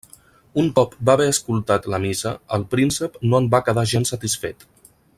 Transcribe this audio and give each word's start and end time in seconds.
Un 0.61 0.69
cop 0.79 0.95
va 1.09 1.13
haver 1.17 1.27
escoltat 1.33 1.85
la 1.95 1.99
Missa, 2.05 2.33
el 2.59 2.65
príncep 2.75 3.23
no 3.31 3.43
en 3.43 3.51
va 3.57 3.63
quedar 3.69 3.89
gens 3.95 4.17
satisfet. 4.17 4.71